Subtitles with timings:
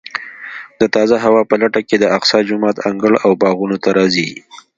[0.79, 4.29] د تازه هوا په لټه کې د اقصی جومات انګړ او باغونو ته راځي.